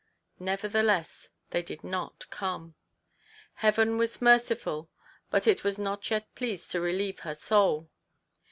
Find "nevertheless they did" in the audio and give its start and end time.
0.39-1.83